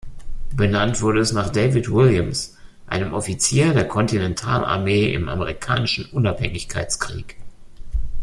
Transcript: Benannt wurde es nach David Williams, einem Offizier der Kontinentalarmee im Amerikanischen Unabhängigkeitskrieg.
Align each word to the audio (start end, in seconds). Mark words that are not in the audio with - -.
Benannt 0.55 1.03
wurde 1.03 1.19
es 1.19 1.31
nach 1.31 1.51
David 1.51 1.91
Williams, 1.91 2.57
einem 2.87 3.13
Offizier 3.13 3.71
der 3.73 3.87
Kontinentalarmee 3.87 5.13
im 5.13 5.29
Amerikanischen 5.29 6.05
Unabhängigkeitskrieg. 6.07 7.37